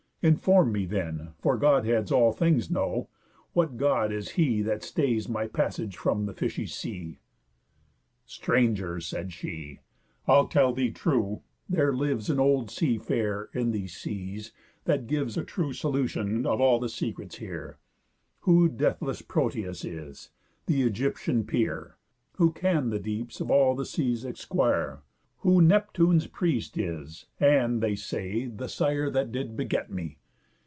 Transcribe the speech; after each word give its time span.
Inform 0.23 0.71
me 0.71 0.85
then, 0.85 1.29
For 1.39 1.57
Godheads 1.57 2.11
all 2.11 2.31
things 2.31 2.69
know, 2.69 3.09
what 3.53 3.75
God 3.75 4.11
is 4.11 4.29
he 4.33 4.61
That 4.61 4.83
stays 4.83 5.27
my 5.27 5.47
passage 5.47 5.97
from 5.97 6.27
the 6.27 6.33
fishy 6.35 6.67
sea?' 6.67 7.17
'Stranger,' 8.27 8.99
said 8.99 9.33
she, 9.33 9.79
'I'll 10.27 10.45
tell 10.47 10.73
thee 10.73 10.91
true: 10.91 11.41
There 11.67 11.91
lives 11.91 12.29
An 12.29 12.39
old 12.39 12.69
sea 12.69 12.99
farer 12.99 13.49
in 13.53 13.71
these 13.71 13.97
seas, 13.97 14.51
that 14.85 15.07
gives 15.07 15.37
A 15.37 15.43
true 15.43 15.73
solution 15.73 16.45
of 16.45 16.61
all 16.61 16.87
secrets 16.87 17.37
here, 17.39 17.79
Who 18.41 18.69
deathless 18.69 19.23
Proteus 19.23 19.83
is, 19.83 20.29
th' 20.67 20.73
Ægyptian 20.73 21.47
peer, 21.47 21.95
Who 22.33 22.51
can 22.51 22.91
the 22.91 22.99
deeps 22.99 23.41
of 23.41 23.49
all 23.49 23.73
the 23.73 23.87
seas 23.87 24.23
exquire, 24.23 25.01
Who 25.43 25.59
Neptune's 25.59 26.27
priest 26.27 26.77
is, 26.77 27.25
and, 27.39 27.81
they 27.81 27.95
say, 27.95 28.45
the 28.45 28.69
sire 28.69 29.09
That 29.09 29.31
did 29.31 29.55
beget 29.57 29.89
me. 29.91 30.19